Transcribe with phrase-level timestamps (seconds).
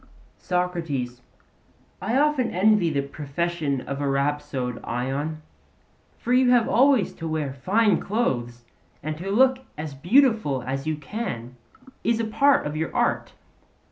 [0.39, 1.21] SOCRATES:
[2.01, 5.43] I often envy the profession of a rhapsode, Ion;
[6.17, 8.65] for you have always to wear fine clothes,
[9.03, 11.55] and to look as beautiful as you can
[12.03, 13.33] is a part of your art.